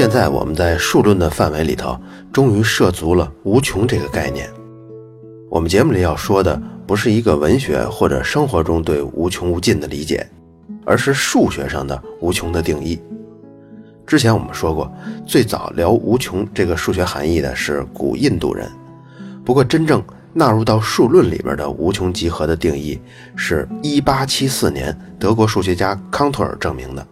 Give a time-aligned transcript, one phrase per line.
[0.00, 1.94] 现在我们在数论的范围里头，
[2.32, 4.48] 终于涉足了无穷这个概念。
[5.50, 10.26] 我们节目里要说的，不是一个文学或者生活中对无穷无尽的理解，
[10.86, 12.98] 而是数学上的无穷的定义。
[14.06, 14.90] 之前我们说过，
[15.26, 18.66] 最早聊无穷这个数学含义的是古印度人，
[19.44, 22.98] 不过真正纳入到数论里边的无穷集合的定义，
[23.36, 27.06] 是一八七四年德国数学家康托尔证明的。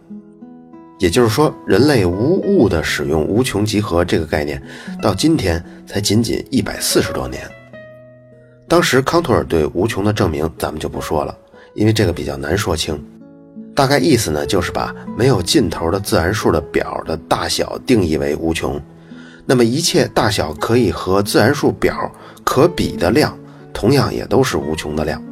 [0.99, 4.61] 也就是说，人类无误地使用无穷集合这个概念，
[5.01, 7.41] 到今天才仅仅一百四十多年。
[8.67, 11.35] 当时康托尔对无穷的证明，咱们就不说了，
[11.73, 13.01] 因为这个比较难说清。
[13.73, 18.79] 大概意思呢，就是把没有尽头的自然数的表的大小定义为无穷，
[19.45, 22.11] 那么一切大小可以和自然数表
[22.43, 23.35] 可比的量，
[23.73, 25.23] 同样也都是无穷的量。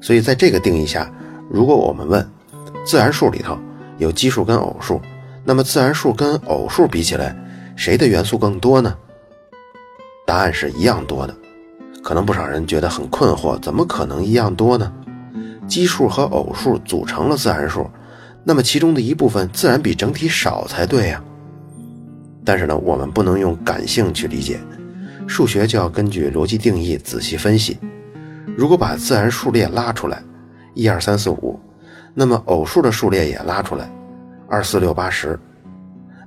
[0.00, 1.08] 所以在这个定义下，
[1.48, 2.28] 如果我们问
[2.84, 3.56] 自然数里头，
[4.00, 4.98] 有奇数跟偶数，
[5.44, 7.36] 那么自然数跟偶数比起来，
[7.76, 8.96] 谁的元素更多呢？
[10.26, 11.36] 答案是一样多的。
[12.02, 14.90] 可能不少人觉得很困惑，怎么可能一样多呢？
[15.68, 17.90] 奇数和偶数组成了自然数，
[18.42, 21.22] 那么其中的一部分自然比整体少才对呀。
[22.42, 24.58] 但是呢，我们不能用感性去理解，
[25.26, 27.76] 数学就要根据逻辑定义仔细分析。
[28.56, 30.22] 如果把自然数列拉出来，
[30.72, 31.60] 一二三四五。
[32.14, 33.90] 那么偶数的数列也拉出来，
[34.48, 35.38] 二四六八十，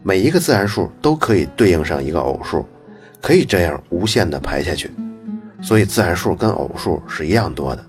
[0.01, 2.65] 每一个自然数都可以对应上一个偶数，
[3.21, 4.89] 可以这样无限的排下去。
[5.61, 7.85] 所以自然数跟偶数是一样多的。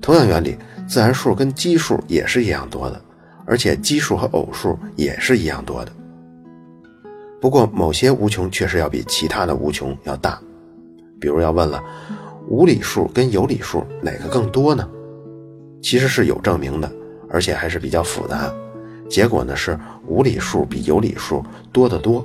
[0.00, 0.56] 同样原理，
[0.88, 3.00] 自然数跟奇数也是一样多的，
[3.46, 5.92] 而且奇数和偶数也是一样多的。
[7.40, 10.40] 不过某些无穷确实要比其他的无穷要大，
[11.20, 11.82] 比如要问了，
[12.48, 14.88] 无理数跟有理数哪个更多呢？
[15.82, 16.90] 其实是有证明的。
[17.30, 18.52] 而且还是比较复杂，
[19.08, 22.24] 结果呢是无理数比有理数多得多。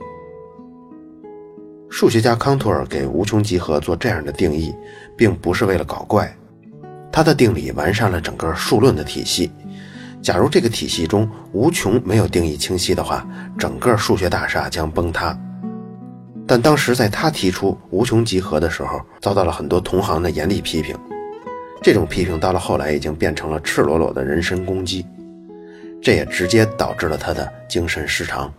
[1.90, 4.74] 数学家康托尔给无穷集合做这样的定义，
[5.16, 6.36] 并不是为了搞怪，
[7.12, 9.52] 他的定理完善了整个数论的体系。
[10.22, 13.26] 假如这个体系中无穷没有定义清晰的话，
[13.58, 15.38] 整个数学大厦将崩塌。
[16.48, 20.96] 但当时在他提出无穷集合的时候，遭到了很多同行的严厉批评。
[21.86, 25.06] 这种批评到了后来已经变成了赤裸裸的人身攻击，
[26.02, 28.52] 这也直接导致了他的精神失常，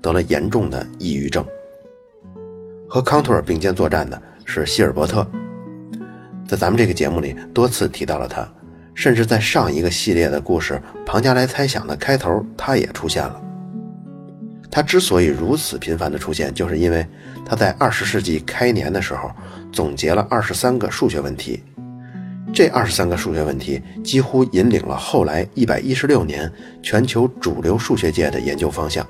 [0.00, 1.46] 得了严重的抑郁症。
[2.88, 5.24] 和康托尔并肩作战的是希尔伯特，
[6.44, 8.52] 在咱们这个节目里多次提到了他，
[8.96, 10.74] 甚至在上一个系列的故事
[11.06, 13.40] 《庞加莱猜想》的开头，他也出现了。
[14.72, 17.06] 他之所以如此频繁的出现，就是因为
[17.46, 19.30] 他在二十世纪开年的时候
[19.70, 21.62] 总结了二十三个数学问题。
[22.52, 26.52] 这二十三个数学问题几乎引领了后来一百一十六年
[26.82, 29.06] 全球主流数学界的研究方向。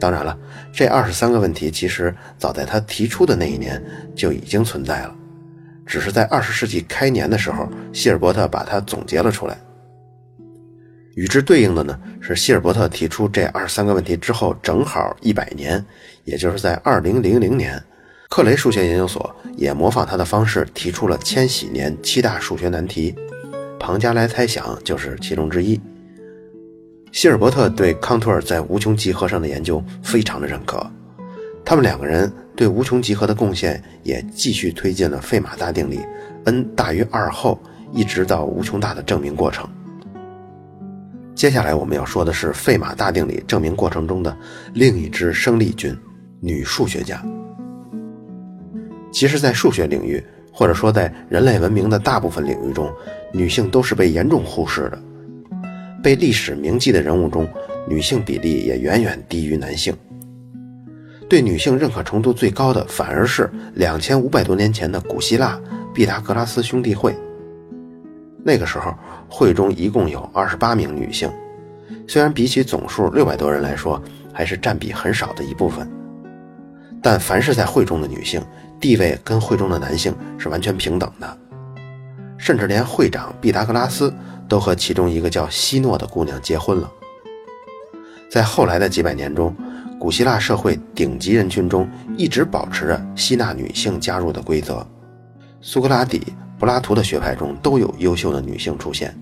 [0.00, 0.36] 当然了，
[0.72, 3.80] 这二十三个问题其实早在他提出的那一年
[4.16, 5.14] 就已经存在了，
[5.86, 9.56] 只是在二十世纪开年的时候，希尔伯特把它总结了出来。
[11.14, 15.84] 与之对应的呢，是希尔伯特提出这二十三个问题之后正好一百年，
[16.24, 17.80] 也就是在二零零零年。
[18.30, 23.12] 克雷数学研究所也模仿他的方式提出了千禧年七大数学难题，
[23.76, 25.78] 庞加莱猜想就是其中之一。
[27.10, 30.88] 希尔伯特对康托尔在无穷集合上的研究非常的认可，
[31.64, 35.98] 他们两个人对无穷集合的贡献也继续推进了费马大定理
[36.44, 37.60] n 大于二后
[37.92, 39.68] 一直到无穷大的证明过程。
[41.34, 44.34] 接下来我们要说的是费马大定理证明过程中的
[44.72, 45.98] 另一支生力军——
[46.40, 47.20] 女数学家。
[49.12, 50.22] 其实，在数学领域，
[50.52, 52.90] 或者说在人类文明的大部分领域中，
[53.32, 54.98] 女性都是被严重忽视的。
[56.02, 57.48] 被历史铭记的人物中，
[57.88, 59.94] 女性比例也远远低于男性。
[61.28, 65.60] 对女性认可程度最高的，反而是两千五百多年前的古希腊
[65.94, 67.14] 毕达哥拉斯兄弟会。
[68.42, 68.94] 那个时候，
[69.28, 71.30] 会中一共有二十八名女性，
[72.08, 74.02] 虽然比起总数六百多人来说，
[74.32, 75.88] 还是占比很少的一部分。
[77.02, 78.42] 但凡是在会中的女性，
[78.80, 81.38] 地位跟会中的男性是完全平等的，
[82.38, 84.12] 甚至连会长毕达哥拉斯
[84.48, 86.90] 都和其中一个叫希诺的姑娘结婚了。
[88.30, 89.54] 在后来的几百年中，
[89.98, 91.86] 古希腊社会顶级人群中
[92.16, 94.86] 一直保持着吸纳女性加入的规则。
[95.60, 99.14] 苏格拉底、柏拉图的学派中都有优秀的女性出现。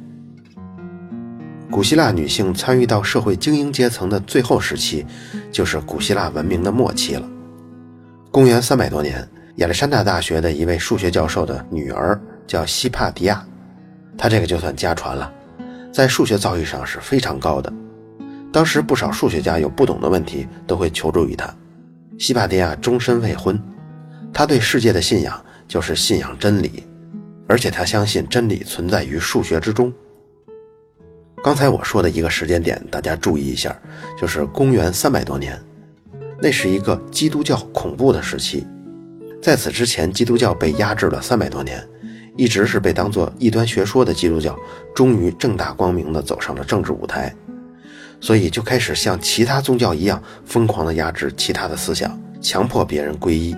[1.68, 5.04] 古希腊女性参与到社会精英阶层的最后时期，
[5.50, 7.28] 就是古希腊文明的末期了。
[8.30, 9.28] 公元三百多年。
[9.58, 13.44] 亚历山大大学的一位数学教授的女儿叫希帕迪亚，
[14.16, 15.32] 她这个就算家传了，
[15.92, 17.72] 在数学造诣上是非常高的。
[18.52, 21.52] 当时不少数学家有不懂的问题都会求助于她。
[22.20, 23.60] 西帕迪亚终身未婚，
[24.32, 26.84] 他对世界的信仰就是信仰真理，
[27.48, 29.92] 而且他相信真理存在于数学之中。
[31.42, 33.76] 刚才我说的一个时间点，大家注意一下，
[34.16, 35.60] 就是公元三百多年，
[36.40, 38.64] 那是一个基督教恐怖的时期。
[39.40, 41.82] 在此之前，基督教被压制了三百多年，
[42.36, 44.58] 一直是被当作异端学说的基督教，
[44.94, 47.34] 终于正大光明地走上了政治舞台，
[48.20, 53.56] 所以就开始像其他宗教一样疯狂地压制其他的思想，强迫别人皈依。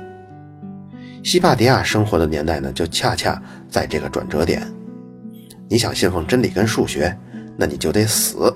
[1.22, 4.62] 西帕迪亚生活的年代呢，就恰恰在这个转折点。
[5.68, 7.16] 你想信奉真理跟数学？
[7.56, 8.54] 那你就得死。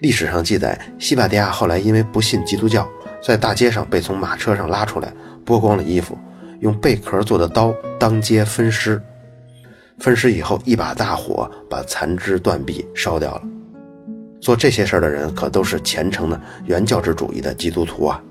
[0.00, 2.88] 历史上记载，西帕迪亚后来因为不信基督教，
[3.22, 5.12] 在大街上被从马车上拉出来，
[5.46, 6.18] 剥光了衣服，
[6.60, 9.00] 用贝壳做的刀当街分尸。
[9.98, 13.42] 分尸以后，一把大火把残肢断臂烧掉了。
[14.40, 18.22] 做这些事儿的人可都是虔诚的原教旨主义的基督徒啊！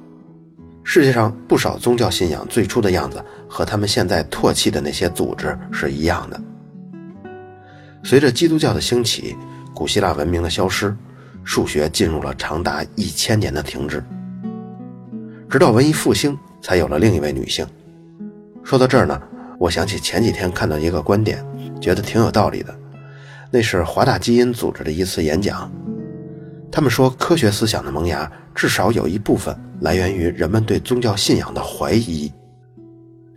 [0.83, 6.39] 世界上不少宗教信仰最初的样子，和他们现在唾弃的那些组织是一样的。
[8.03, 9.35] 随着基督教的兴起，
[9.73, 10.95] 古希腊文明的消失，
[11.43, 14.03] 数学进入了长达一千年的停滞。
[15.49, 17.63] 直到文艺复兴，才有了另一位女性。
[18.63, 19.21] 说到这儿呢，
[19.59, 21.45] 我想起前几天看到一个观点，
[21.79, 22.75] 觉得挺有道理的。
[23.51, 25.71] 那是华大基因组织的一次演讲，
[26.71, 32.33] 他们说，科学思想的萌芽至少有一部分来源于人们对宗教信仰的怀疑。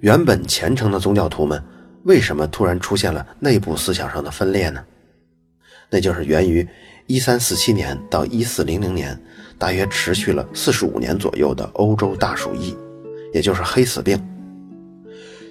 [0.00, 1.62] 原本虔诚的宗教徒们。
[2.04, 4.82] 为什么突然出现了内部思想上的分裂呢？
[5.90, 6.66] 那就是源于
[7.08, 9.20] 1347年到1400年，
[9.58, 12.74] 大约持续了45年左右的欧洲大鼠疫，
[13.32, 14.18] 也就是黑死病。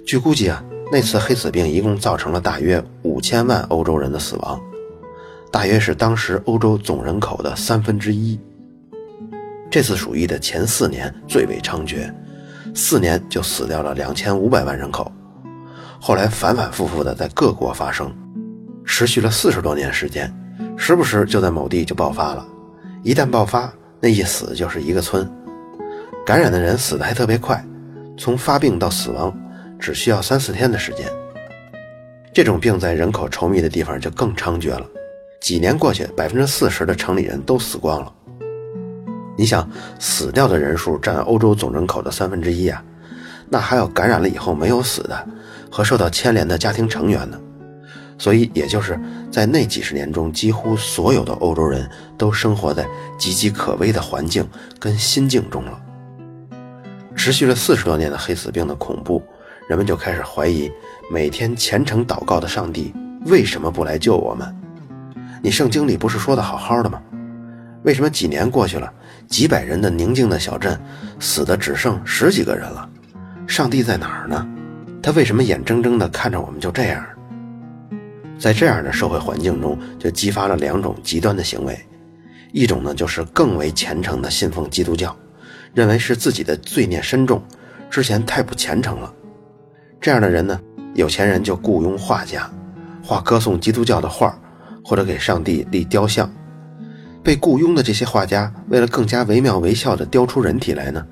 [0.06, 4.60] 据估计啊，那次黑死病一共造成了大约5000万欧洲人的死亡，
[5.52, 8.40] 大约是当时欧洲总人口的三分之一。
[9.70, 12.10] 这次鼠疫的前四年最为猖獗，
[12.74, 15.12] 四年就死掉了2500万人口。
[16.00, 18.16] 后来反反复复的在各国发生，
[18.86, 20.34] 持续了四十多年时间，
[20.78, 22.48] 时不时就在某地就爆发了。
[23.04, 23.70] 一旦爆发，
[24.00, 25.30] 那一死就是一个村，
[26.28, 27.66] 感染的人死的还特别快，
[28.18, 29.34] 从发病到死亡
[29.80, 31.08] 只需要三四天的时间。
[32.34, 34.86] 这种病在人口稠密的地方就更猖獗了，
[35.40, 38.12] 几年过去，百分之四十的城里人都死光了。
[39.38, 42.84] 你想，死掉的人数占欧洲总人口的三分之一啊，
[43.50, 45.28] 那还有感染了以后没有死的。
[45.72, 47.40] 和受到牵连的家庭成员呢？
[48.18, 49.00] 所以，也就是
[49.32, 52.84] 在那几十年中，几乎所有的欧洲人都生活在
[53.18, 54.46] 岌岌可危的环境
[54.78, 55.80] 跟心境中了。
[57.18, 59.22] 持续了四十多年的黑死病的恐怖，
[59.68, 60.72] 人们就开始怀疑：
[61.12, 62.94] 每天虔诚祷告的上帝
[63.26, 64.56] 为什么不来救我们？
[65.42, 67.02] 你圣经里不是说的好好的吗？
[67.84, 68.94] 为什么几年过去了，
[69.28, 70.80] 几百人的宁静的小镇，
[71.20, 72.88] 死的只剩十几个人了？
[73.48, 74.48] 上帝在哪儿呢？
[75.02, 77.04] 他为什么眼睁睁地看着我们就这样？
[78.38, 81.78] 在这样的社会环境中，就激发了两种极端的行为，
[82.52, 85.16] 一种呢就是更为虔诚的信奉基督教，
[85.78, 87.40] 认为是自己的罪孽深重，
[87.88, 89.14] 之前太不虔诚了。
[90.02, 90.60] 这样的人呢，
[90.96, 92.52] 有钱人就雇佣画家，
[93.04, 94.36] 画歌颂基督教的画，
[94.84, 96.28] 或者给上帝立雕像。
[97.24, 101.06] 被雇佣的这些画家，为了更加惟妙惟肖地雕出人体来呢，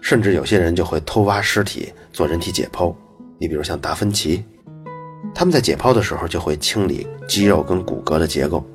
[0.00, 2.92] 甚至有些人就会偷挖尸体做人体解剖。
[3.38, 4.44] 你比如像达芬奇，
[5.32, 8.66] 他们在解剖的时候就会清理肌肉跟骨骼的结构，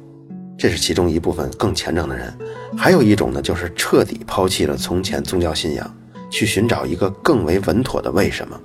[0.58, 2.34] 这是其中一部分更虔诚的人。
[2.76, 5.96] 还有一种呢，就是彻底抛弃了从前宗教信仰，
[6.30, 8.60] 去寻找一个更为稳妥的为什么。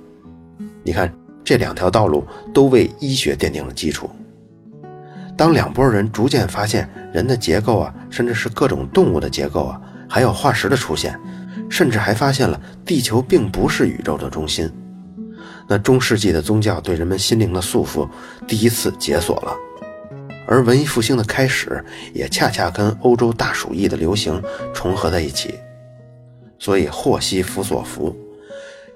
[0.83, 4.09] 你看这两条道路都为医学奠定了基础。
[5.35, 11.19] 当两拨人逐渐发现人的结构啊，甚至是各种动物的结构啊，还有化石的出现，
[11.69, 14.69] 甚至还发现了地球并不是宇宙的中心。
[15.67, 18.07] 那中世纪的宗教对人们心灵的束缚
[18.47, 19.55] 第一次解锁了，
[20.45, 21.83] 而文艺复兴的开始
[22.13, 24.41] 也恰恰跟欧洲大鼠疫的流行
[24.73, 25.55] 重合在一起，
[26.59, 28.15] 所以祸兮福所伏，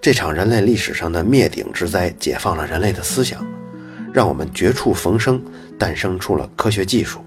[0.01, 3.45] 这场人类历史上的灭顶之灾解放了人类的思想，
[4.13, 5.41] 让我们绝处逢生，
[5.79, 7.21] 诞生出了科学技术。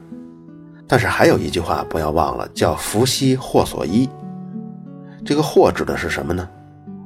[0.86, 4.08] 但是还有一句话不要忘了，叫福兮祸所依。
[5.24, 6.48] 这个祸指的是什么呢？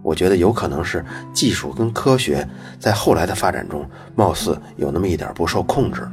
[0.03, 2.47] 我觉得有可能是技术跟科学
[2.79, 6.13] 在后来的发展中，貌似有那么一点不受控制了，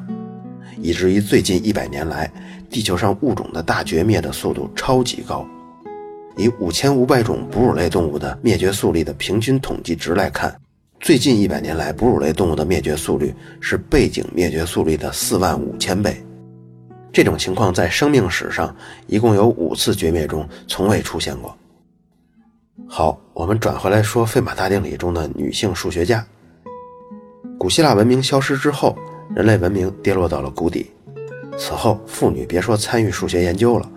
[0.81, 2.31] 以至于最近一百年来，
[2.69, 5.45] 地球上物种的大绝灭的速度超级高。
[6.37, 10.55] 以五千五百种哺乳类动物的灭绝速率的平均统计值来看，
[10.99, 16.23] 最近一百年来，哺乳类动物的灭绝速率是背景灭绝速率的四万五千倍。
[17.11, 18.73] 这种情况在生命史上
[19.07, 21.55] 一共有五次绝灭中从未出现过。
[22.87, 26.25] 好，我们转回来说费马大定理中的女性数学家。
[27.59, 28.97] 古希腊文明消失之后，
[29.35, 30.91] 人类文明跌落到了谷底。
[31.57, 33.89] 此后，妇女别说参与数学研究了，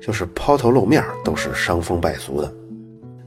[0.00, 2.52] 就是抛头露面都是伤风败俗的。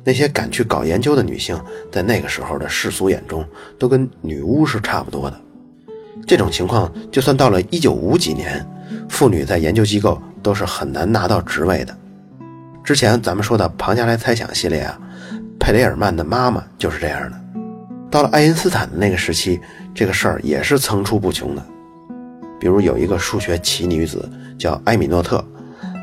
[0.04, 1.60] 那些敢去搞研究的女性，
[1.92, 3.46] 在那个时候的世俗眼中，
[3.78, 5.40] 都跟女巫是差不多的。
[6.28, 8.66] 这种情况，就算到了一九五几年，
[9.10, 11.96] 妇女在研究机构都是很难拿到职位的。
[12.84, 15.00] 之前咱们说的庞加莱猜想系列啊，
[15.60, 17.40] 佩雷尔曼的妈妈就是这样的。
[18.12, 19.60] 到了爱因斯坦的那个时期，
[19.94, 21.66] 这个事儿也是层出不穷的。
[22.60, 25.44] 比如有一个数学奇女子叫埃米诺特，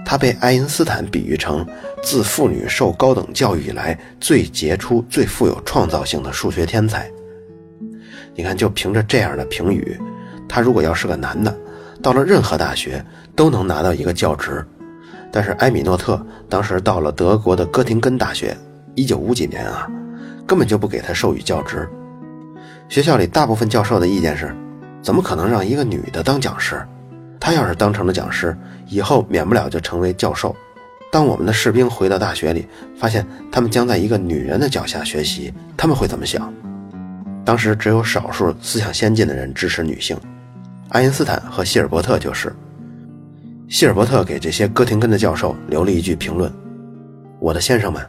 [0.04, 1.66] 她被爱因斯坦比喻成
[2.02, 7.10] 自妇女受高等教育以来最杰出、最富有创造性的数学天才。
[8.34, 9.98] 你看，就凭着这样的评语，
[10.48, 11.54] 他如果要是个男的，
[12.02, 13.04] 到了任何大学
[13.34, 14.64] 都能拿到一个教职。
[15.32, 18.56] 但是埃米诺特当时到了德国的哥廷根大学，
[18.94, 19.88] 一九五几年啊，
[20.46, 21.88] 根本就不给他授予教职。
[22.90, 24.52] 学校里大部分教授的意见是，
[25.00, 26.84] 怎么可能让一个女的当讲师？
[27.38, 28.54] 她要是当成了讲师，
[28.88, 30.54] 以后免不了就成为教授。
[31.12, 32.66] 当我们的士兵回到大学里，
[32.98, 36.52] 发现他们将在一个女人的脚下学习，他们会怎么想？
[37.44, 40.16] 当时只有少数思想先进的人支持女性，
[40.88, 42.52] 爱因斯坦和希尔伯特就是。
[43.68, 46.52] 希尔伯特给这些哥廷根的教授留了一句评论
[47.38, 48.04] ：“我的先生们，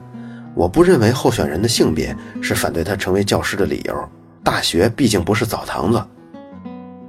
[0.56, 4.10] 我不认为候选人的性别是反对他成为教师的理由。
[4.44, 6.04] 大学毕竟不是澡堂子。”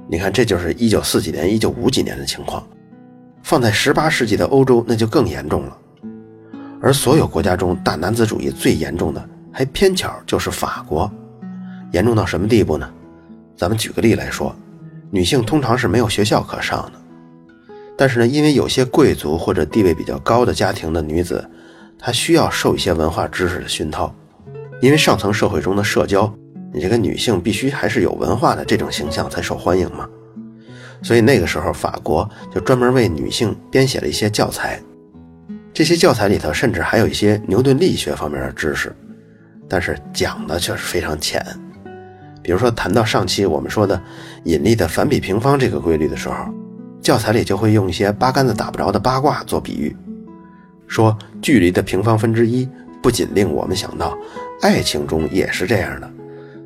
[0.07, 2.65] 你看，这就是一九四几年、一九五几年的情况。
[3.41, 5.77] 放在十八世纪的欧洲，那就更严重了。
[6.81, 11.11] 而所有国家中大男子主义最严重的，还偏巧就是法国。
[11.91, 12.89] 严重到什么地步呢？
[13.55, 14.55] 咱们举个例来说，
[15.09, 17.01] 女性通常是没有学校可上的。
[17.97, 21.49] 但是呢，因为有些贵族或者地位比较高的家庭的女子，
[21.97, 24.13] 她需要受一些文化知识的熏陶。
[24.81, 26.33] 因为上层社会中的社交，
[26.73, 30.09] 你这个女性必须还是有文化的这种形象才受欢迎嘛。
[31.01, 34.79] 所以那个时候，法国就专门为女性编写了一些教材。
[35.73, 38.95] 这些教材里头甚至还有一些牛顿力学方面的知识，
[39.67, 41.45] 但是讲的却是非常浅。
[42.41, 44.01] 比如说，谈到上期我们说的
[44.43, 46.35] 引力的反比平方这个规律的时候，
[47.01, 49.95] 教材里就会用一些八竿子打不着的八卦做比喻，
[50.87, 52.67] 说距离的平方分之一
[53.01, 54.17] 不仅令我们想到，
[54.61, 56.11] 爱情中也是这样的，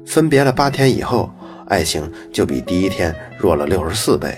[0.08, 1.30] 分别了八天以后，
[1.68, 4.36] 爱情就比第一天弱了六十四倍。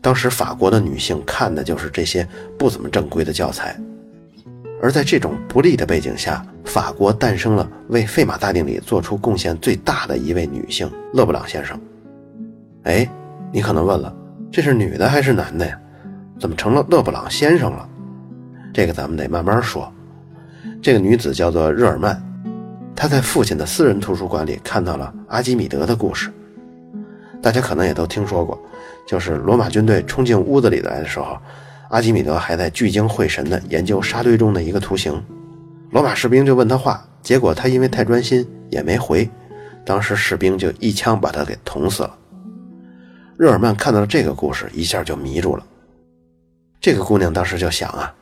[0.00, 3.76] 当时法国的女性看的就是这些不怎么正规的教材。
[4.80, 11.78] 而在这种不利的背景下，法国诞生了为费马大定理做出贡献最大的一位女性——勒布朗先生。
[12.84, 13.06] 哎，
[13.52, 14.14] 你可能问了，
[14.52, 15.76] 这是女的还是男的呀？
[16.38, 17.88] 怎么成了勒布朗先生了？
[18.72, 19.92] 这个咱们得慢慢说。
[20.80, 22.22] 这个女子叫做热尔曼，
[23.00, 26.32] 他在父亲的私人图书馆里看到了阿基米德的故事。
[27.40, 28.60] 大家可能也都听说过，
[29.06, 31.38] 就是罗马军队冲进屋子里来的时候。
[31.90, 35.22] 阿基米德还在聚精会神地研究沙堆中的一个图形，
[35.92, 39.30] 罗马士兵就问他话，结果他因为太专心也没回，
[39.86, 42.18] 当时士兵就一枪把他给捅死了。
[43.38, 45.64] 日耳曼看到了这个故事，一下就迷住了。
[46.80, 48.12] 这个姑娘当时就想啊，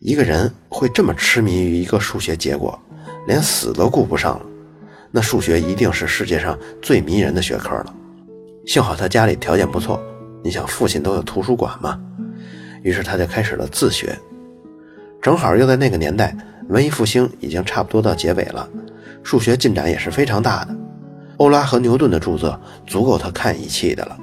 [0.00, 2.78] 一个人会这么痴迷于一个数学结果，
[3.28, 4.46] 连死都顾不上了，
[5.10, 7.94] 那数学一定是世界上最迷人的学科了。
[8.66, 10.02] 幸好他家里条件不错，
[10.42, 12.00] 你想父亲都有图书馆嘛。
[12.82, 14.18] 于是他就开始了自学，
[15.20, 16.34] 正好又在那个年代，
[16.70, 18.66] 文艺复兴已经差不多到结尾了，
[19.22, 20.74] 数学进展也是非常大的。
[21.36, 24.16] 欧拉和牛顿的著作足够他看一气的了，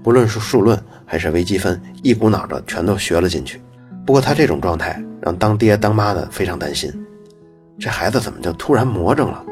[0.00, 3.60] 不论是数论还是微积分，一股脑的全都学了进去。
[4.06, 6.92] 不过他这种状态让当爹当妈的非常担心，
[7.78, 9.44] 这孩子怎么就突然魔怔了？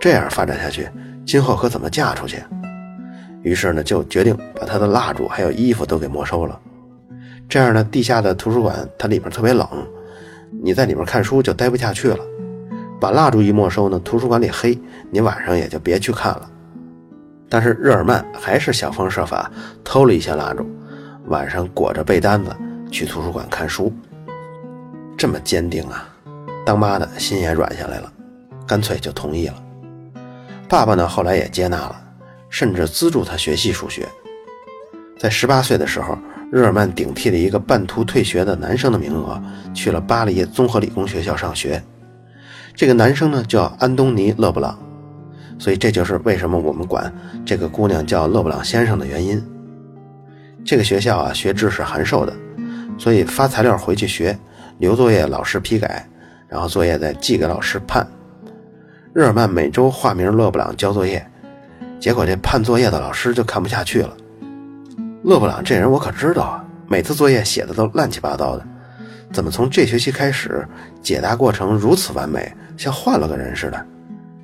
[0.00, 0.88] 这样发展下去，
[1.26, 2.42] 今后可怎么嫁出去？
[3.42, 6.58] 于是呢，就决定把他的蜡烛还有衣服都给没收了。
[7.48, 9.66] 这样呢，地下的图书馆它里面特别冷，
[10.62, 12.18] 你在里面看书就待不下去了。
[13.00, 14.78] 把蜡烛一没收呢，图书馆里黑，
[15.10, 16.50] 你晚上也就别去看了。
[17.48, 19.50] 但是日耳曼还是想方设法
[19.82, 20.68] 偷了一些蜡烛，
[21.26, 22.54] 晚上裹着被单子
[22.90, 23.92] 去图书馆看书。
[25.16, 26.08] 这么坚定啊，
[26.68, 28.12] 当妈的心也软下来了，
[28.66, 29.54] 干脆就同意了。
[30.68, 31.98] 爸爸呢，后来也接纳了，
[32.50, 34.06] 甚至资助他学习数学。
[35.18, 36.18] 在十八岁的时候。
[36.50, 39.38] 日耳曼顶替了一个半途退学的男生的名额，
[39.74, 41.82] 去了巴黎综合理工学校上学。
[42.74, 44.78] 这个男生呢叫安东尼·勒布朗，
[45.58, 47.12] 所以这就是为什么我们管
[47.44, 49.46] 这个姑娘叫勒布朗先生的原因。
[50.64, 52.34] 这个学校啊，学制是函授的，
[52.96, 54.38] 所以发材料回去学，
[54.78, 56.08] 留作业老师批改，
[56.48, 58.06] 然后作业再寄给老师判。
[59.12, 61.24] 日耳曼每周化名勒布朗交作业，
[62.00, 64.16] 结果这判作业的老师就看不下去了。
[65.24, 68.64] 勒布朗这人我可知道啊，每次作业写的都乱七八糟的，
[69.32, 70.66] 怎么从这学期开始
[71.02, 73.86] 解答过程如此完美，像换了个人似的？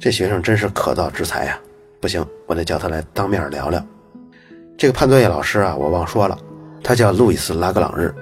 [0.00, 1.58] 这学生真是可造之材呀！
[2.00, 3.82] 不行，我得叫他来当面聊聊。
[4.76, 6.36] 这个判作业老师啊，我忘说了，
[6.82, 8.12] 他叫路易斯·拉格朗日。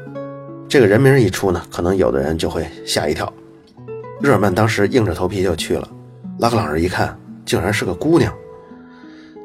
[0.69, 3.33] 这个人名一出呢，可能有的人就会吓一跳。
[4.23, 5.89] 日耳曼当时硬着头皮就去了。
[6.39, 8.33] 拉格朗日一看，竟然是个姑娘。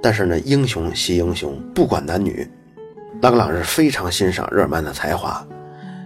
[0.03, 2.47] 但是呢，英雄惜英雄，不管男女。
[3.19, 5.43] 拉格朗日非常欣赏日耳曼的才华，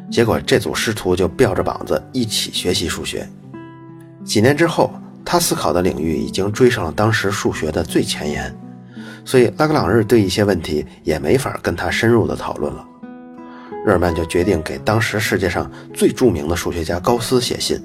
[0.10, 3.28] 结果这组师徒就吊着膀子一起学习数学。
[4.24, 4.90] 几年之后，
[5.26, 8.56] 他思考的领域已经追上了当时数学的最前沿，
[9.26, 12.88] 所以拉格朗日对一些问题也没法跟他深入的讨论了。
[13.86, 17.78] 日耳曼就决定给当时世界上最著名的数学家高斯写信。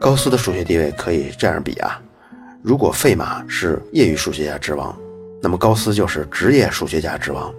[0.00, 2.00] 高斯的数学地位可以这样比啊，
[2.62, 4.96] 如果费马是业余数学家之王，
[5.42, 7.52] 那么高斯就是职业数学家之王。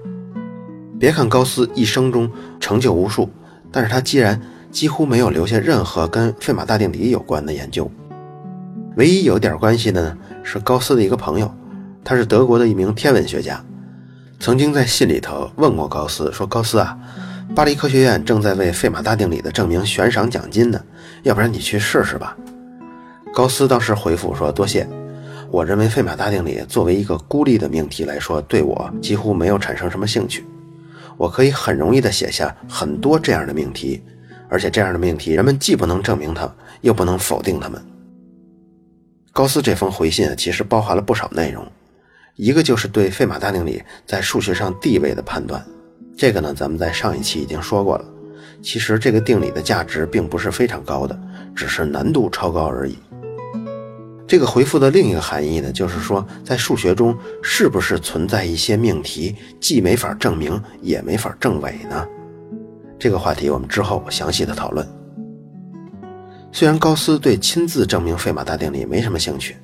[0.97, 3.29] 别看高斯一生中成就无数，
[3.73, 4.41] 但是他既然
[4.71, 7.91] 几乎没有留下任何跟费马大定理有关的研究。
[8.95, 11.53] 唯一有点关系的呢，是高斯的一个朋友，
[12.05, 13.61] 他是德国的一名天文学家，
[14.39, 16.97] 曾经在信里头问过高斯，说高斯啊。
[17.53, 20.79] 巴黎科学院正在为费马大定理的证明悬赏奖金呢，
[21.23, 22.37] 要不然你去试试吧。
[23.33, 24.87] 高斯当时回复说：“多谢，
[25.51, 30.43] 我认为费马大定理作为一个孤立的命题来说，对我几乎没有产生什么兴趣。
[31.17, 34.01] 我可以很容易地写下很多这样的命题，
[34.49, 37.79] 而且这样的命题人们既不能证明它，又不能否定它们。”
[39.31, 41.65] 高斯这封回信其实包含了不少内容，
[42.35, 45.63] 一个就是对费马大定理在数学上地位的判断。
[46.17, 48.05] 这个呢，咱们在上一期已经说过了。
[48.61, 51.19] 其实这个定理的价值并不是非常高的，
[51.55, 52.97] 只是难度超高而已。
[54.27, 62.05] 这个回复的另一个含义呢，就是说在数学中是不是存在一些命题既没法证明也没法证伪呢？
[62.99, 64.87] 这个话题我们之后详细的讨论。
[66.51, 69.55] 虽然高斯对亲自证明费马大定理没什么兴趣，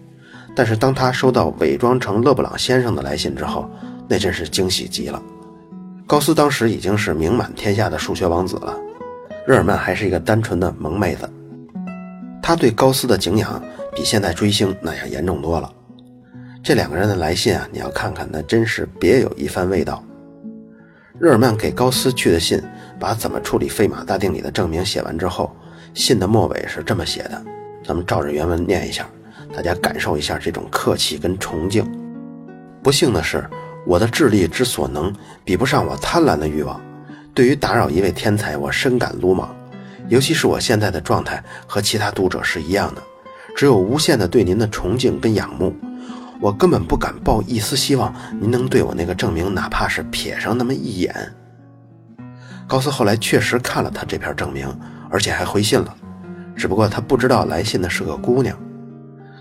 [0.56, 3.70] 但是当他收到伪装成勒布朗先生的来信之后，
[4.08, 5.22] 那真是惊喜极了。
[6.08, 8.76] 高斯当时已经是名满天下的数学王子了，
[9.48, 11.30] 日耳曼还是一个单纯的萌妹子。
[12.42, 13.62] 他对高斯的敬仰
[13.96, 15.72] 比现在追星那要严重多了。
[16.64, 20.04] 这两个人的来信啊，你要看看，那真是别有一番味道。
[21.20, 22.62] 日耳曼给高斯去的信，
[23.00, 25.56] 把怎么处理费马大定理的证明写完之后，
[25.94, 27.42] 信的末尾是这么写的，
[27.84, 29.08] 咱们照着原文念一下，
[29.56, 31.86] 大家感受一下这种客气跟崇敬。
[32.82, 33.48] 不幸的是。
[33.88, 36.82] 我的智力之所能，比不上我贪婪的欲望。
[37.36, 39.54] 对于打扰一位天才，我深感鲁莽。
[40.08, 43.04] 尤其是我现在的状态和其他读者是一样的，
[43.58, 45.76] 只有无限的对您的崇敬跟仰慕。
[46.40, 51.14] 我根本不敢抱一丝希望，您能对我那个证明，哪怕是瞥上那么一眼。
[52.68, 54.68] 高斯后来确实看了他这篇证明，
[55.10, 55.94] 而且还回信了，
[56.56, 58.58] 只不过他不知道来信的是个姑娘。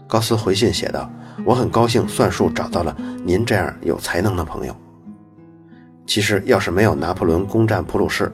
[0.08, 1.08] 高斯回信写道。
[1.44, 4.76] 我很高兴算术找到了您这样有才能的朋友。
[6.06, 8.30] 其实，要是没有拿破仑攻占普鲁士，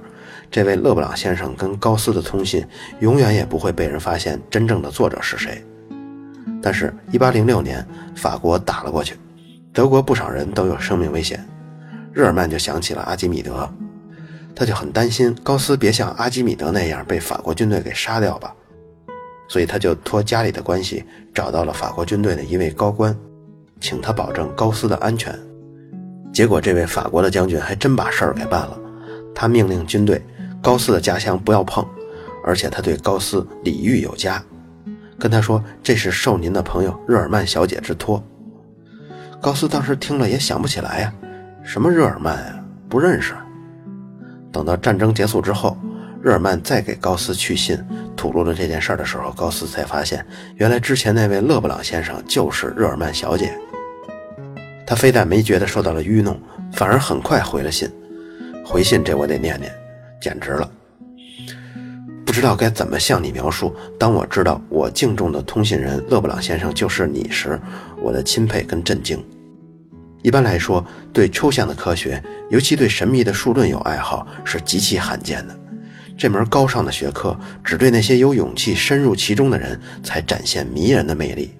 [0.50, 2.66] 这位勒布朗先生跟高斯的通信
[2.98, 5.64] 永远也不会被人发现真正的作者是谁。
[6.60, 9.16] 但是，1806年法国打了过去，
[9.72, 11.46] 德国不少人都有生命危险，
[12.12, 13.66] 日耳曼就想起了阿基米德，
[14.54, 18.54] 他就很担心高斯别像阿基米德那样被法国军队给杀掉吧。
[19.48, 23.16] 所以他就托家里的关系找到了法国军队的一位高官，
[23.80, 25.36] 请他保证高斯的安全。
[26.40, 28.74] 结果这位法国的将军还真把事儿给办了，
[29.34, 30.24] 他命令军队
[30.62, 31.86] 高斯的家乡不要碰，
[32.42, 34.42] 而且他对高斯礼遇有加，
[35.18, 38.24] 跟他说这是受您的朋友日耳曼小姐之托。
[39.38, 41.12] 高斯当时听了也想不起来呀，
[41.62, 43.34] 什么日耳曼呀，不认识。
[44.50, 45.76] 等到战争结束之后。
[46.22, 47.78] 日耳曼再给高斯去信，
[48.14, 50.24] 吐露了这件事的时候，高斯才发现，
[50.56, 53.58] 原来之前那位勒布朗先生就是日耳曼小姐。
[54.90, 56.36] 他非但没觉得受到了愚弄，
[56.72, 57.88] 反而很快回了信。
[58.64, 59.72] 回信这我得念念，
[60.20, 60.68] 简直了！
[62.26, 67.56] 不知道该怎么向你描述，当我知道我敬重的通信人勒布朗先生就是你时，
[68.02, 69.24] 我的钦佩跟震惊。
[70.22, 75.56] 一般来说，对抽象的科学，尤其对神秘的数论有爱好，是极其罕见的。
[76.18, 81.52] 这门高尚的学科只对那些有勇气深入其中的人才展现迷人的魅力，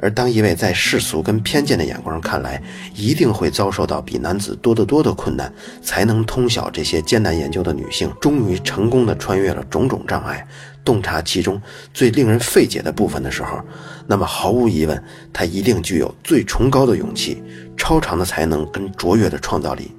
[0.00, 2.62] 而当一位在世俗跟偏见的眼光看来，
[2.94, 10.46] 一定会遭受到比男子多得多的困难，才能通晓这些艰难研究的女性，终于成功的穿越了种种障碍，
[10.84, 11.60] 洞察其中
[11.92, 13.60] 最令人费解的部分的时候，
[14.06, 17.42] 那么毫无疑问，她一定具有最崇高的勇气、
[17.76, 19.90] 超常的才能跟卓越的创造力。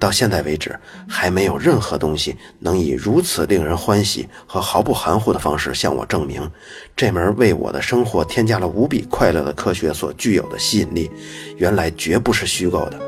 [0.00, 6.50] 到现在为止，还没有任何东西能以如此令人欢喜和毫不含糊的方式向我证明，
[6.96, 11.10] 这门为我的生活添加了无比快乐的科学所具有的吸引力，
[11.58, 12.98] 原来绝不是虚构的，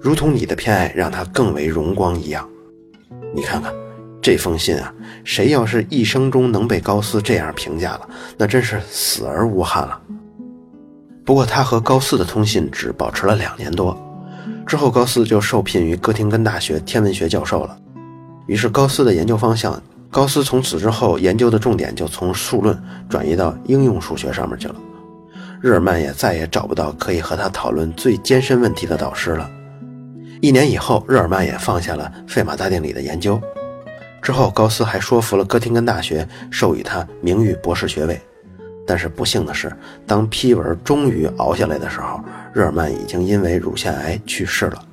[0.00, 2.48] 如同你的偏爱让它更为荣光一样。
[3.34, 3.70] 你看看
[4.22, 4.92] 这封信啊，
[5.24, 10.00] 谁要是一生中能被高斯这样评价了，那真是死而无憾了。
[11.22, 13.94] 不过他和高斯的通信只保持了两年多。
[14.70, 17.76] 之后，高斯就受聘于哥廷根大学天文学教授了。
[18.46, 24.76] 于是，高斯的研究方向，高斯从此之后研究的重点就从数论转移到应用数学上面去了。
[25.60, 29.50] 日耳曼也再也找不到可以和他讨论最艰深问题的导师了。
[30.40, 33.40] 一年以后，日耳曼也放下了费马大定理的研究。
[34.22, 38.20] 之后，高斯还说服了哥廷根大学授予他名誉博士学位。
[38.90, 39.72] 但是不幸的是，
[40.04, 42.20] 当批文终于熬下来的时候，
[42.52, 44.84] 日耳曼已经因为乳腺癌去世了。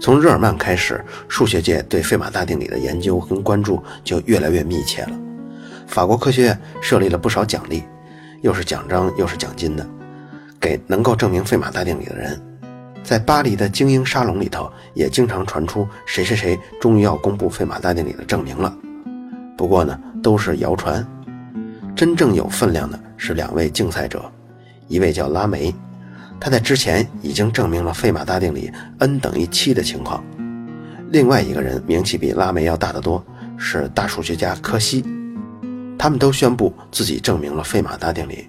[0.00, 5.12] 从日耳曼开始，数学界对费马大定理的研究跟关注就越来越密切了。
[5.86, 7.84] 法国科学院设立了不少奖励，
[8.42, 9.86] 又是奖章又是奖金的，
[10.58, 12.36] 给能够证明费马大定理的人。
[13.04, 18.76] 在巴黎的精英沙龙里头，也经常传出谁谁谁终于要公布费马大定理的证明了。
[19.56, 21.06] 不过呢，都是谣传。
[22.00, 24.24] 真正有分量的是两位竞赛者，
[24.88, 25.70] 一位叫拉梅，
[26.40, 30.18] 他在之前已经证明了费马大定理 n 等于七的情况；
[31.10, 33.22] 另外一个人名气比拉梅要大得多，
[33.58, 35.04] 是大数学家柯西。
[35.98, 38.48] 他们都宣布自己证明了费马大定理。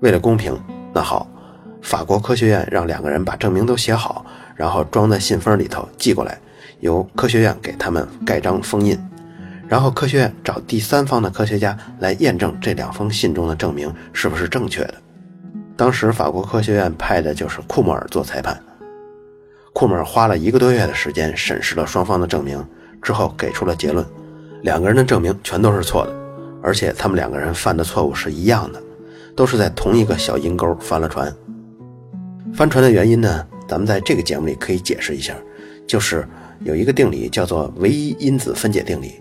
[0.00, 0.54] 为了公平，
[0.92, 1.26] 那好，
[1.80, 6.38] 法国科学院让两个人把证明都写好，然后装在信封里头寄过来，
[6.80, 8.98] 由科学院给他们盖章封印。
[9.68, 14.94] 然后科学院找第三方的科学家来验证这两封信中的证明是不是正确的。
[15.76, 18.58] 当时法国科学院派的就是库莫尔做裁判。
[19.72, 22.64] 库莫尔花了一个多月的时间审视了双方的证明
[23.02, 24.04] 之后，给出了结论：
[24.62, 26.14] 两个人的证明全都是错的，
[26.62, 28.82] 而且他们两个人犯的错误是一样的，
[29.34, 31.34] 都是在同一个小阴沟翻了船。
[32.54, 33.46] 翻船的原因呢？
[33.68, 35.34] 咱们在这个节目里可以解释一下，
[35.88, 36.26] 就是
[36.60, 39.20] 有一个定理叫做唯一因子分解定理。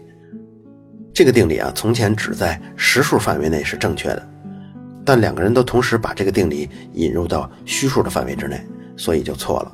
[1.15, 4.30] 这个定理啊，从前只在实数范围内是正确的，
[5.06, 8.62] 但两个人都同时把这个定理引入到虚数的范围之内，
[8.97, 9.71] 所以就错了。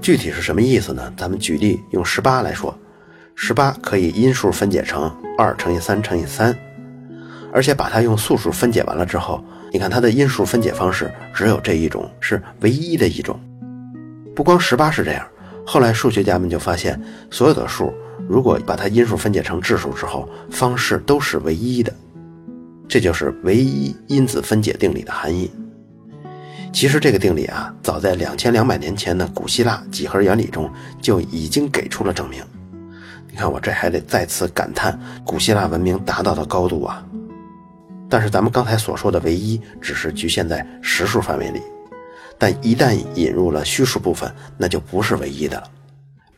[0.00, 1.12] 具体是什么意思呢？
[1.18, 2.74] 咱们举例用十八来说，
[3.34, 6.56] 十八可以因数分解成二乘以三乘以三，
[7.52, 13.38] 而且把它用素数分解完了之后，你看它的因数分解方式只有这一种，是唯一的一种。
[14.34, 15.26] 不光十八是这样，
[15.66, 16.98] 后来数学家们就发现，
[17.30, 17.92] 所有的数。
[18.28, 21.92] 如果把它因数分解成质数之后，方式都是唯一的，
[22.86, 25.50] 这就是唯一因子分解定理的含义。
[26.70, 32.42] 其实这个定理啊，早在两千两百年前的古希腊几何原理中就已经给出了证明。
[33.30, 37.02] 你看我这还得再次感叹古希腊文明达到的高度啊！
[38.10, 41.62] 但是咱们刚才所说的唯一，只是局限在实数范围里，
[42.36, 45.70] 但一旦引入了虚数部分，那就不是唯一的了。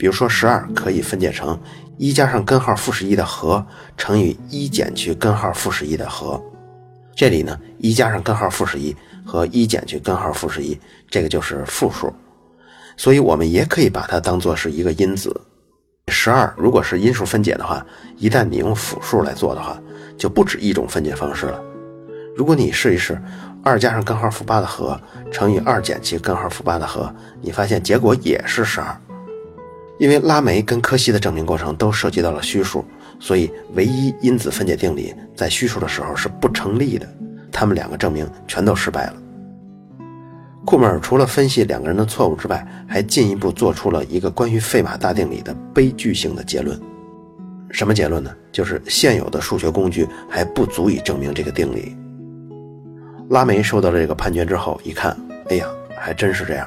[0.00, 1.60] 比如说，十二可以分解成
[1.98, 3.62] 一加上根号负十一的和
[3.98, 6.42] 乘以一减去根号负十一的和。
[7.14, 12.10] 这里呢，一加上根号负十一和一减去根号负十一，这个就是负数，
[12.96, 15.38] 所以我们也可以把它当做是一个因子。
[16.08, 17.84] 十二如果是因数分解的话，
[18.16, 19.78] 一旦你用复数来做的话，
[20.16, 21.62] 就不止一种分解方式了。
[22.34, 23.20] 如果你试一试，
[23.62, 24.98] 二加上根号负八的和
[25.30, 28.98] 乘以二减去根号负八的和，你发现结果也是十二。
[30.00, 32.82] 因为拉梅跟柯西的证明过程都涉及到了虚数，
[33.18, 37.06] 所以唯一因子分解定理在虚数的时候是不成立的。
[37.52, 39.14] 他们两个证明全都失败了。
[40.64, 46.80] 库莫尔除了分析两个人的错误之外，还进一步做出了一个关于费马大定理的悲剧性的结论。
[47.70, 48.34] 什么结论呢？
[48.50, 51.94] 就是现有的数学工具还不足以证明这个定理。
[53.28, 55.14] 拉梅收到了这个判决之后，一看，
[55.50, 56.66] 哎呀，还真是这样，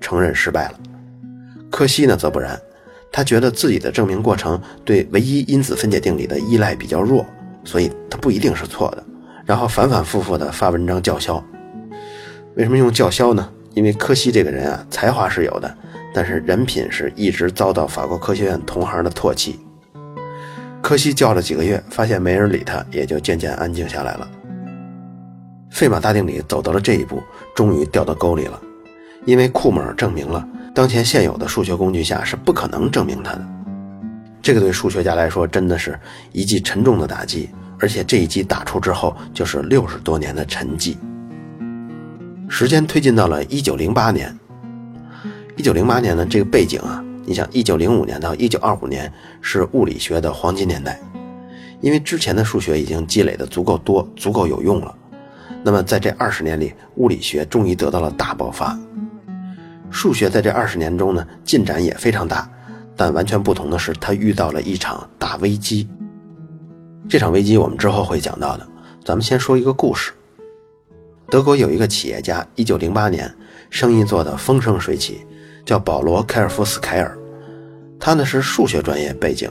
[0.00, 0.78] 承认失败了。
[1.70, 2.58] 柯西呢，则不然。
[3.10, 7.24] 他觉得自己的证明过程对唯一因子分解定理的依赖比较弱，
[7.64, 9.04] 所以他不一定是错的。
[9.44, 11.42] 然后反反复复的发文章叫嚣。
[12.54, 13.48] 为什么用叫嚣呢？
[13.74, 15.74] 因为柯西这个人啊，才华是有的，
[16.12, 19.58] 但是人品是一直遭到法国科学院同行的唾弃。
[20.82, 24.28] 柯西叫了几个月，发现没人理他，也就渐渐安静下来了。
[25.70, 27.22] 费马大定理走到了这一步，
[27.54, 28.60] 终于掉到沟里了，
[29.24, 30.46] 因为库姆尔证明了
[30.78, 33.44] 当前现有的数学工具下是不可能证明它的。
[34.40, 35.98] 这个对数学家来说真的是
[36.30, 40.96] 一记沉重的打击，而且这一击打出之后就是六十多年的沉寂。
[42.48, 44.32] 时间推进到了一九零八年，
[45.56, 49.12] 一九零八年的这个背景啊，你想一九零五年到一九二五年
[49.42, 51.00] 是物理学的黄金年代，
[51.80, 54.94] 因为之前的数学已经积累的足够多、足够有用了。
[55.64, 58.78] 那么在这二十年里，物理学终于得到了大爆发。
[59.90, 62.48] 数学在这二十年中呢，进展也非常大，
[62.96, 65.88] 但完全不同的是，他遇到了一场大危机。
[67.08, 68.66] 这场危机我们之后会讲到的，
[69.04, 70.12] 咱们先说一个故事。
[71.30, 73.34] 德国有一个企业家，一九零八年
[73.70, 75.26] 生意做得风生水起，
[75.64, 77.16] 叫保罗·凯尔夫斯凯尔。
[78.00, 79.50] 他呢是数学专业背景，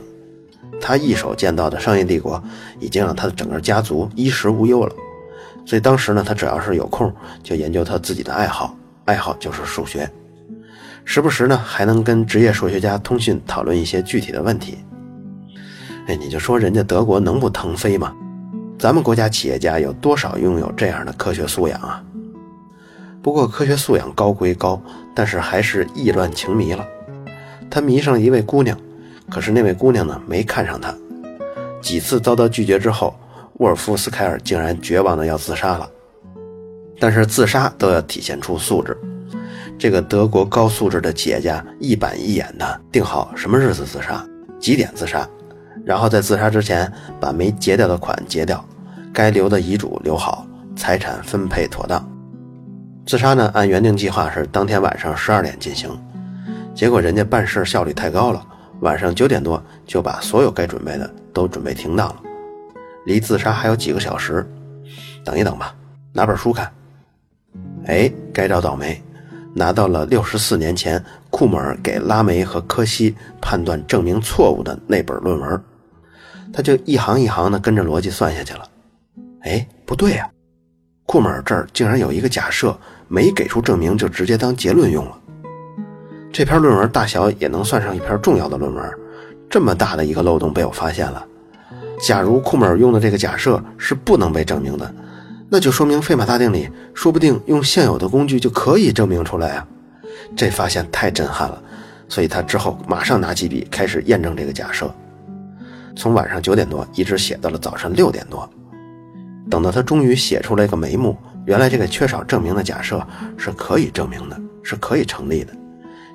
[0.80, 2.42] 他一手建造的商业帝国
[2.80, 4.94] 已经让他的整个家族衣食无忧了。
[5.66, 10.10] 所以当时呢，他只要是有空就研究他自己的爱好，爱好就是数学，
[11.10, 14.76] 时不时呢还能跟职业数学家通讯讨论一些具体的问题。
[16.06, 18.14] 哎，你就说人家德国能不腾飞吗？
[18.78, 22.04] 咱们国家企业家有多少拥有这样的科学素养啊？
[23.22, 24.78] 不过科学素养高归高，
[25.14, 26.86] 但是还是意乱情迷了。
[27.70, 28.76] 他迷上了一位姑娘，
[29.30, 30.94] 可是那位姑娘呢没看上他。
[31.80, 33.18] 几次遭到拒绝之后，
[33.54, 35.88] 沃尔夫斯凯尔竟然绝望的要自杀了。
[37.00, 38.94] 但是自杀都要体现出素质。
[39.78, 44.26] 这个德国高素质的企业家一板一眼的定好什么日子自杀，
[44.58, 45.26] 几点自杀。
[45.84, 48.62] 然后在自杀之前把没结掉的款结掉，
[49.12, 52.04] 该留的遗嘱留好，财产分配妥当。
[53.06, 55.88] 自杀呢，按原定计划是当天晚上十二点进行，
[56.74, 58.44] 结果人家办事效率太高了，
[58.80, 62.16] 晚上九点多就把所有该准备的都准备停当了。
[63.06, 64.44] 离自杀还有几个小时，
[65.24, 65.72] 等一等吧，
[66.12, 66.68] 拿本书看。
[67.86, 69.00] 哎，该着倒霉。
[69.54, 75.60] 拿到了六十四年前库姆尔给拉梅和柯西判断证明错误的那本论文，
[76.52, 78.68] 他就一行一行的跟着逻辑算下去了。
[79.42, 80.28] 哎，不对呀，
[81.06, 82.76] 库姆尔这儿竟然有一个假设，
[83.08, 85.18] 没给出证明就直接当结论用了。
[86.32, 88.90] 这篇论文大小也能算上一篇重要的论文，
[89.48, 91.24] 这么大的一个漏洞被我发现了。
[92.06, 94.94] 假如库姆尔用的这个假设是不能被证明的。
[95.50, 99.66] 那就说明费马大定理说不定用现有的工具就可以证明出来啊！
[100.36, 101.62] 这发现太震撼了，
[102.06, 104.94] 所以他之后马上拿起笔开始验证这个假设，
[105.96, 108.48] 从晚上九点多一直写到了早上六点多。
[109.50, 113.02] 等到他终于写出来一个眉目，原来这个缺少证明的假设
[113.38, 115.52] 是可以证明的，是可以成立的。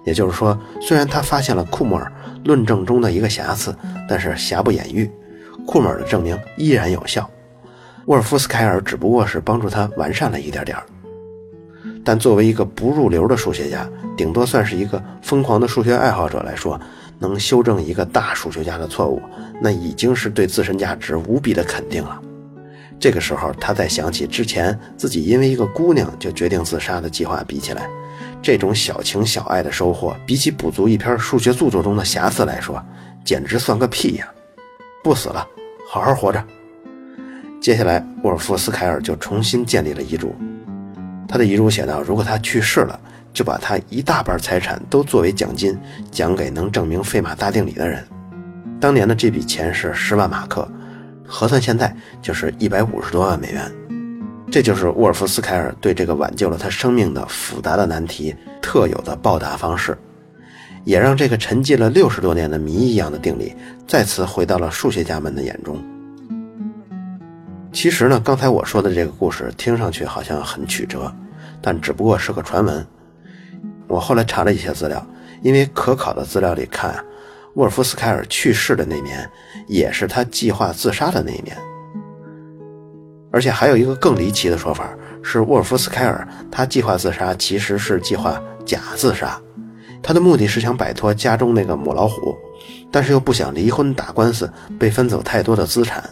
[0.05, 2.11] 也就是说，虽然他发现了库姆尔
[2.43, 3.75] 论证中的一个瑕疵，
[4.07, 5.09] 但是瑕不掩瑜，
[5.65, 7.27] 库姆尔的证明依然有效。
[8.05, 10.77] 沃尔夫斯凯尔只不过是帮助他完善了一点点
[12.03, 16.79] 但作为一个不入流的数学家，顶多算是一个疯狂的数学爱好者来说，
[17.17, 19.21] 能修正一个大数学家的错误，
[19.61, 22.21] 那已经是对自身价值无比的肯定了。
[22.99, 27.89] 这个时候，他再想起之前自己因为一个姑娘就决定自杀的计划比起来，
[28.41, 32.83] 这种小情小爱的收获，比起补足一篇数学著作中的瑕疵来说，
[33.23, 34.27] 简直算个屁呀！
[35.01, 35.47] 不死了，
[35.89, 36.43] 好好活着。
[37.63, 40.35] 接下来，沃尔夫斯凯尔就重新建立了遗嘱。
[41.29, 42.99] 他的遗嘱写道：“如果他去世了，
[43.31, 45.79] 就把他一大半财产都作为奖金，
[46.11, 48.05] 奖给能证明费马大定理的人。”
[48.81, 50.69] 当年的这笔钱是十万马克，
[51.25, 53.71] 核算现在就是一百五十多万美元。
[54.51, 59.97] 这就是沃尔夫斯凯尔对这个挽救了他生命的复杂的难题特有的报答方式，
[60.83, 63.55] 也让这个沉寂了六十多年的谜一样的定理
[63.87, 65.81] 再次回到了数学家们的眼中。
[67.73, 71.11] 其实呢，刚才我说的这个故事听上去好像很曲折，
[71.59, 72.85] 但只不过是个传闻。
[73.87, 75.05] 我后来查了一些资料，
[75.41, 77.03] 因为可考的资料里看，
[77.55, 79.27] 沃尔夫斯凯尔去世的那年
[79.67, 81.57] 也是他计划自杀的那一年。
[83.31, 89.41] 而且还有一个更离奇的说法，是沃尔夫斯凯尔他计划自杀其实是计划假自杀，
[90.03, 92.37] 他的目的是想摆脱家中那个母老虎，
[92.91, 96.07] 但是又不想离婚打官司被分走太多的资产。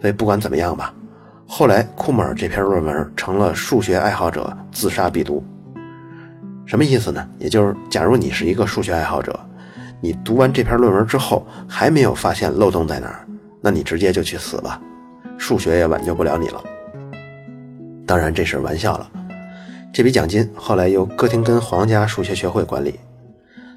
[0.00, 0.94] 所以不管怎么样吧，
[1.46, 5.44] 后来库姆尔这篇论文成了数学爱好者自杀必读。
[6.66, 7.26] 什么意思呢？
[7.38, 9.38] 也就是，假如你是一个数学爱好者，
[10.00, 13.26] 你读完这篇论文之后还没有发现漏洞在哪儿，
[13.60, 14.80] 那你直接就去死吧，
[15.38, 16.62] 数学也挽救不了你了。
[18.04, 19.10] 当然这是玩笑了。
[19.92, 22.98] 这笔奖金后来由哥廷根皇家数学学会管理，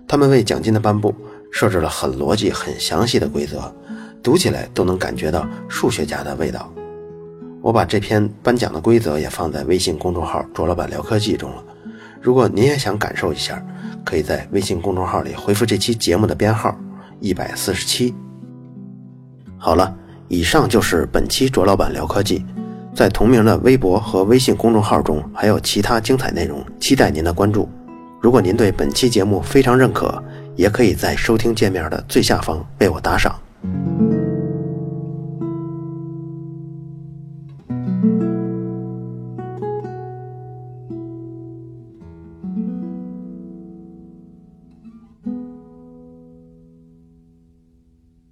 [0.07, 1.15] 他们为奖金的颁布
[1.51, 3.73] 设置了很逻辑、很详细的规则。
[4.21, 6.71] 读起来都能感觉到数学家的味道。
[7.61, 11.63] 我把这篇颁奖的规则也放在微信公众号“卓老板聊科技”中了。
[12.21, 13.61] 如果您也想感受一下，
[14.05, 16.77] 可以在微信公众号里回复这期节目的编号
[17.19, 18.13] 一百四十七。
[19.57, 19.93] 好了，
[20.29, 22.45] 以上就是本期卓老板聊科技。
[22.95, 27.69] 在同名的微博和微信公众号中，还有其他精彩内容，期待您的关注。
[28.21, 30.21] 如果您对本期节目非常认可，
[30.55, 33.39] 也可以在收听界面的最下方为我打赏。